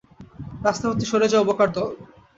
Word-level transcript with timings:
রাস্তা 0.63 0.85
হতে 0.89 1.03
সরে 1.05 1.27
যাও, 1.31 1.47
বোকার 1.49 1.69
দল! 1.75 1.89